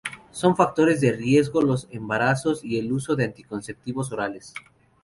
Son 0.31 0.55
factores 0.55 0.99
de 0.99 1.11
riesgo 1.11 1.61
los 1.61 1.87
embarazos 1.91 2.63
y 2.63 2.79
el 2.79 2.91
uso 2.91 3.15
de 3.15 3.25
anticonceptivos 3.25 4.11
orales. 4.11 4.55